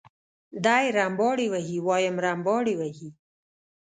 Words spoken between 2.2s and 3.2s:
رمباړې وهي.